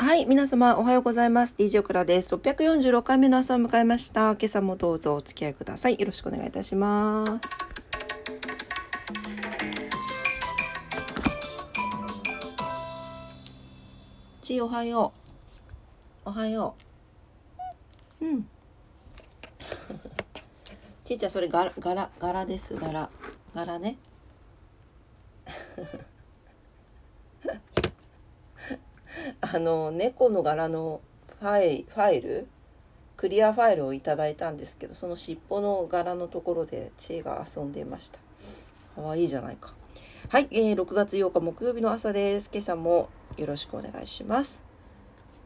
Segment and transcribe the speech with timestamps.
[0.00, 1.54] はい、皆様おはようございます。
[1.58, 2.32] DJ オクラです。
[2.32, 4.36] 646回目の朝を迎えました。
[4.36, 5.98] 今朝もどうぞお付き合いください。
[5.98, 7.32] よろしくお願いいたします。
[14.40, 15.12] ちおはよ
[16.24, 16.28] う。
[16.28, 16.76] おはよ
[18.20, 18.24] う。
[18.24, 18.48] うん。
[21.02, 22.76] ちーちゃん、それ柄、柄、柄です。
[22.76, 23.10] 柄。
[23.52, 23.98] 柄ね。
[29.40, 31.00] あの猫の柄の
[31.40, 32.48] ファイファイル
[33.16, 38.20] クリアファイルをいただいたんですけどその尻尾の柄のところで知恵が遊んでいました。
[38.94, 39.74] かわいいじゃないか。
[40.28, 42.50] はい、えー、6月8日木曜日の朝です。
[42.52, 44.64] 今朝もよろしくお願いします。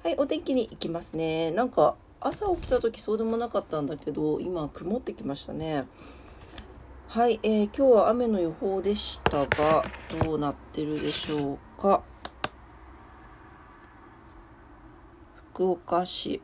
[0.02, 1.51] はいお天気に行きますね。
[1.51, 5.85] なんか朝起きた時そうでもなかったんだけど今曇ってきましたね。
[7.09, 9.85] はい、えー、今日は雨の予報でしたが
[10.23, 12.02] どうなってるでしょうか。
[15.52, 16.41] 福岡市。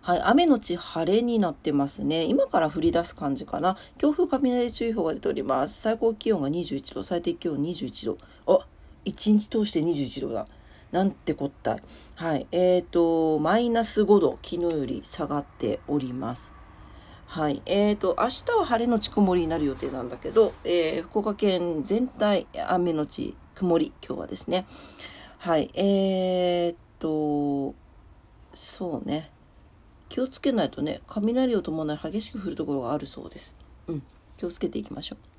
[0.00, 2.22] はい、雨のち晴れになってますね。
[2.24, 3.76] 今から降り出す感じかな。
[3.98, 5.82] 強風雷注意報が出ております。
[5.82, 8.18] 最高気温が21度、最低気温21度。
[8.46, 8.64] あ、
[9.04, 10.46] 一日通して21度だ。
[10.92, 11.82] なんてこったい。
[12.14, 16.54] はい、えーと、マイナス5度、昨日より下がっております。
[17.26, 17.60] はい。
[17.66, 24.66] えーと、明日は晴れのち曇りになる予定なんだけど、えー、福岡県全体雨のち曇り、今日はですね。
[25.38, 25.70] はい。
[25.74, 27.74] えーと、
[28.54, 29.30] そうね。
[30.08, 33.56] 気をつけないとね、雷を伴い激しく降るところがあるそうです。
[33.88, 34.02] うん。
[34.36, 35.30] 気をつけていきましょう。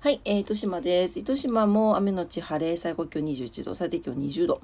[0.00, 1.18] はい、えー、糸島です。
[1.18, 4.60] 糸島も雨のち晴れ、最高気温21度、最低気温20度。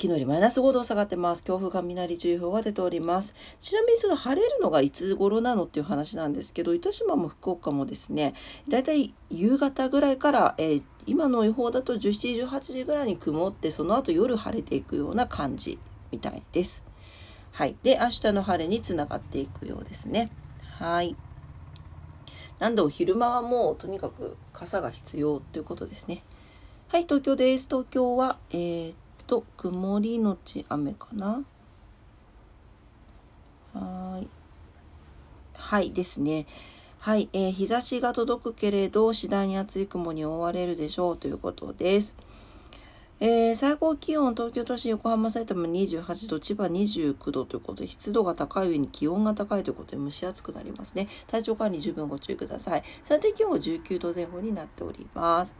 [0.00, 1.44] 昨日よりマイナス5度下がってます。
[1.44, 3.34] 強風雷注意報が出ております。
[3.60, 8.32] ちなみにその晴れるのがいつ頃なのっていう話なんですけど、糸島も福岡もですね、
[8.66, 15.78] だいたい夕方ぐらいから、えー、今の予報だと17時、18時ぐらいに曇って、その後夜晴れていくような感じ
[16.10, 16.82] みたいです。
[17.52, 17.76] はい。
[17.82, 20.30] で、明日の晴れにつながっていくようですね。
[20.78, 21.14] はい。
[22.58, 26.24] なんでお昼間はもうとにかく傘が必要ということですね。
[26.88, 27.68] はい、東京です。
[27.68, 28.94] 東京は、えー、
[29.30, 31.44] と、曇りのち雨かな。
[33.72, 34.28] はい。
[35.54, 36.48] はいですね。
[36.98, 42.16] はい、えー、日差しが届くけれど、次第に厚い雲に覆われるでしょうということです。
[43.22, 51.06] えー、最高気温、東京都心、横浜、埼玉28度、千葉29度ということで、湿度が高い上に気温が高いということで蒸し暑くなりますね。
[51.26, 52.82] 体調管理十分ご注意ください。
[53.04, 55.54] 最低気温が19度前後になっております。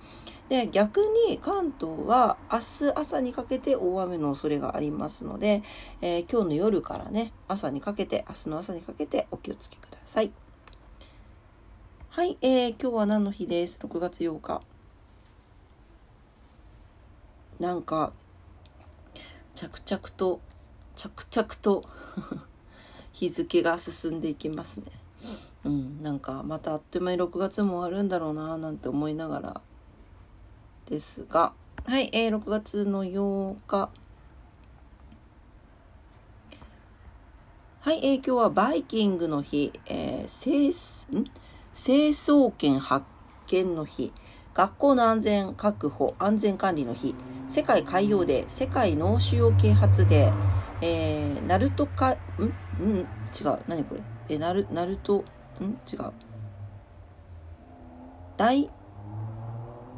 [0.48, 2.60] で、逆に関東は明
[2.92, 5.62] 日朝にかけて大雨の恐れがありますので、
[6.00, 10.32] えー、今日の夜からね、朝にかけて、明日の朝にかけてお気をつけください。
[12.08, 14.79] はい、えー、今日は何の日です ?6 月8日。
[17.60, 18.12] なんか
[19.54, 20.40] 着々と
[20.96, 21.84] 着々と
[23.12, 24.86] 日付が進んでいきますね。
[25.64, 29.60] うん、なんかまたあっという間に6月も終わるんだろうななんて思いながら
[30.86, 31.52] ですが。
[31.84, 33.90] はい、えー、6月の8日。
[37.80, 40.68] はい、えー、今日はバイキングの日、えー、成
[41.18, 41.24] ん？
[41.74, 43.04] 成層圏発
[43.48, 44.12] 見の日。
[44.52, 47.14] 学校の安全確保、安全管理の日、
[47.48, 50.34] 世界海洋デー、世界脳腫瘍啓発デー、
[50.82, 52.44] えー、ナルトか、ん？
[52.82, 52.98] ん？
[52.98, 53.02] 違
[53.46, 53.58] う。
[53.68, 54.02] 何これ？
[54.28, 55.24] え、ナル、ナルト、
[55.60, 55.78] ん？
[55.90, 56.12] 違う。
[58.36, 58.70] 大、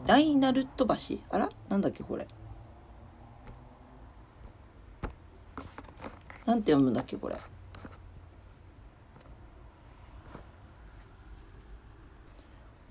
[0.05, 0.95] 大ナルト橋？
[1.31, 1.49] あら？
[1.69, 2.27] なんだっけこれ。
[6.45, 7.37] なんて読むんだっけこれ。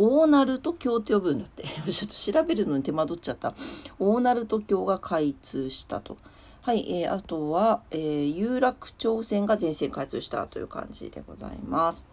[0.01, 1.63] 大鳴門橋って呼ぶんだって。
[1.91, 3.53] ちょっと調べるのに手間取っちゃった。
[3.99, 6.17] 大鳴門橋が開通したと。
[6.61, 12.05] はい、えー、あとは、えー、有楽町線が全線開通したという感じでございます。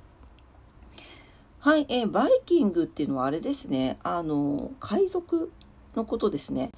[1.61, 3.99] はい、えー、バイキングっていうのはあれですね。
[4.03, 5.51] あの、海賊
[5.97, 6.71] のことですね。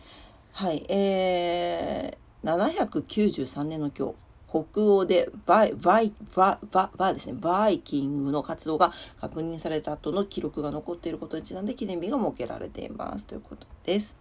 [0.53, 4.29] はい、えー、793年の今日。
[4.50, 14.16] 北欧でバイ、バイ、バ、バ、バですね、バイキングの活動が確認された後の記録が残っていることにちなんで記念日が設けられていますということです。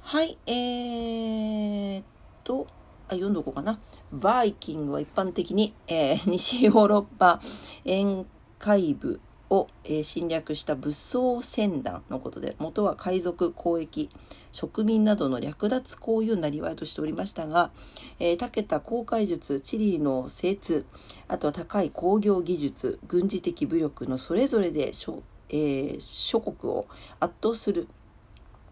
[0.00, 2.02] はい、えー
[2.42, 2.66] と、
[3.08, 3.78] あ、読んどこうかな。
[4.12, 7.40] バイキングは一般的に、えー、 西ヨーロッパ
[7.84, 8.26] 沿
[8.58, 9.20] 海部
[9.52, 14.08] を、え、侵略した武装船団のことで元は海賊交易
[14.50, 17.70] 植民などの略奪行為をなりわいとしておりましたが、
[18.18, 20.86] えー、長けた航海術地理の精通
[21.28, 26.86] あとは高い工業技術軍事的武力のそれぞれで諸,、えー、諸国を
[27.20, 27.88] 圧倒する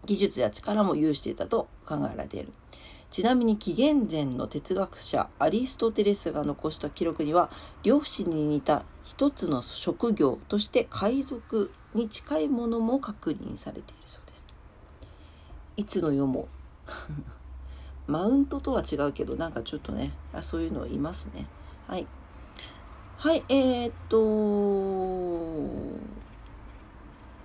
[0.05, 2.51] 技術や力も有していたと考えられている。
[3.11, 7.51] ちなみに紀元前の哲学者アリストテレスが残した記録には
[7.83, 14.47] 漁師に似た一つの職業として海賊に近いものも確認されているそうです。
[15.75, 16.47] いつの世も？
[18.07, 21.47] マウントとは違うけどなんかちょっとねあそういうのいますね。
[21.87, 22.07] はい。
[23.17, 24.17] はい、えー、っと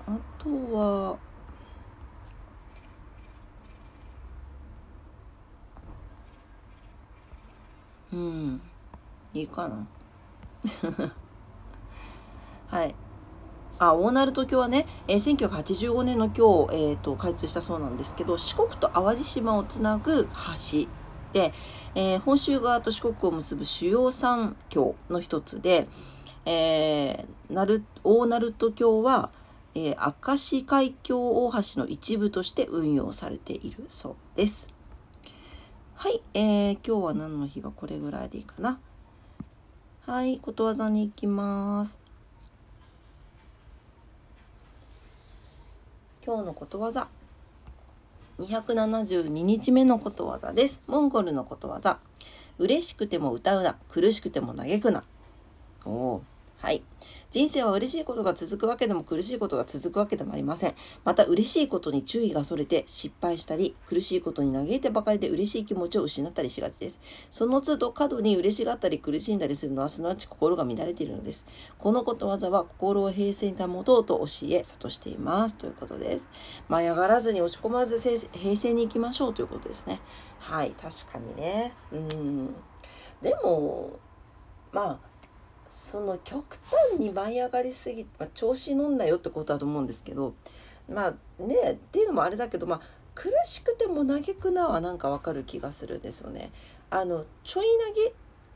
[0.07, 1.19] あとは
[8.17, 8.61] うん。
[9.35, 9.87] いいかな。
[12.69, 12.95] はい。
[13.79, 16.41] あ、大鳴門橋はね、えー、1985年の今日、
[16.75, 20.89] えーと、開通したそうなんですけど、四国と淡路島をつなぐ橋
[21.35, 21.53] で、
[21.95, 25.87] えー、本州側と四国を結ぶ主要三橋の一つで、
[26.47, 29.31] えー、なる大鳴門橋は、
[29.75, 34.76] えー、明石海峡大橋の一部として運用されているそうです。
[35.99, 38.79] はい、えー、今日は何の日はこれぐらいでいいかな？
[40.05, 41.99] はい、ことわざに行きます。
[46.25, 47.09] 今日のことわざ。
[48.41, 50.83] 272日目のことわざです。
[50.87, 51.99] モンゴルのことわざ。
[52.59, 55.03] 嬉しくても歌うな、苦しくても嘆くな。
[55.87, 56.23] おお。
[56.59, 56.83] はい。
[57.33, 60.75] 人生は嬉しいことが続くわけでも苦しいことが続くわけでもありません。
[61.05, 66.99] また嬉しいことに注意がそれて失敗したり、苦しいことに嘆いてばかりで嬉しい気持ちを失ったりしがちです。
[67.29, 71.47] その都度過度に嬉しがったり苦しんだりするのはすなわち心が乱れているのです。
[71.79, 75.57] このことわざは心を平静に保とうと教え、諭しています。
[75.57, 76.29] ということです。
[76.69, 80.01] 舞い上がらずに落ち込まず平静に行きましょうということですね。
[80.39, 81.75] はい、確かにね。
[81.93, 82.55] うん。
[83.21, 83.99] でも、
[84.73, 84.99] まあ、
[85.69, 86.59] その極
[86.91, 90.35] 端に舞い上がりすぎ、まあ、調子乗んなよってことだと思うんですけど
[90.89, 92.81] まあねっていうのもあれだけどまあ
[93.15, 96.53] 苦しくても嘆くなはなんかわかる気がするんですよね。
[96.91, 97.67] あのちょい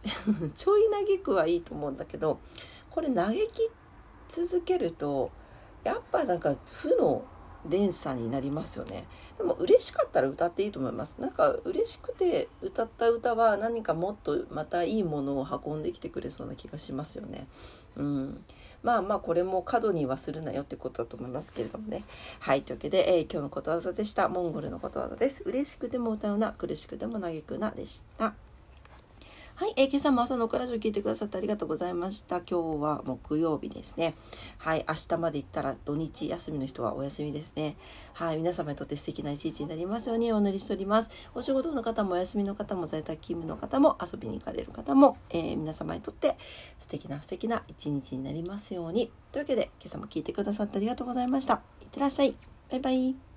[0.02, 0.50] 投げ？
[0.54, 2.38] ちょい嘆くはいいと思うんだけど
[2.90, 3.70] これ嘆き
[4.28, 5.30] 続けると
[5.82, 7.24] やっぱなんか負の
[7.68, 9.04] 連鎖になりますよね。
[9.38, 11.16] でも嬉しかったら歌っていいと思います。
[11.18, 17.46] なんか嬉しくて歌った歌は何かもっとまたいいものを運んできてくれそうな気がしますよね。
[17.96, 18.44] うん。
[18.82, 22.04] まあまあこれも過度にはするなよってことだと思いますけれどもね。
[22.38, 22.62] はい。
[22.62, 24.28] というわけで、えー、今日のことわざでした。
[24.28, 25.42] モンゴルのことわざです。
[25.44, 28.34] 嬉しくても歌うな、苦しくても嘆くなでした。
[29.60, 32.36] はい、えー、今朝も朝のクラジオ聞いてくださってありがとうございました。
[32.36, 34.14] 今日は木曜日ですね。
[34.56, 37.76] はい、明日まで行ったら土日休みの人はお休みですね。
[38.14, 41.10] はい、皆様にとって素敵な一日になりますようにお祈りしております。
[41.34, 46.38] お仕事の方もお休みの方も在宅勤務の方も遊びに行かれる方も、えー、皆様にとって
[46.78, 49.12] 素敵な素敵な一日になりますように。
[49.30, 51.60] というわけで今朝も聞いてくださってありがとうございました。
[51.82, 52.34] いってらっしゃい。
[52.70, 53.29] バイバイ。